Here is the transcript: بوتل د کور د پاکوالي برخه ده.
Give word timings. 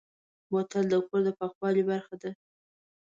بوتل 0.49 0.85
د 0.89 0.93
کور 1.07 1.21
د 1.25 1.27
پاکوالي 1.39 1.83
برخه 1.89 2.15
ده. 2.21 2.31